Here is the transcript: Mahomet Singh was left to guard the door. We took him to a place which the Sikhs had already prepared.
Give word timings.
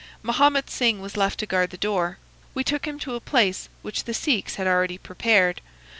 Mahomet 0.23 0.67
Singh 0.71 0.99
was 0.99 1.15
left 1.15 1.39
to 1.41 1.45
guard 1.45 1.69
the 1.69 1.77
door. 1.77 2.17
We 2.55 2.63
took 2.63 2.87
him 2.87 2.97
to 3.01 3.13
a 3.13 3.19
place 3.19 3.69
which 3.83 4.05
the 4.05 4.15
Sikhs 4.15 4.55
had 4.55 4.65
already 4.65 4.97
prepared. 4.97 5.61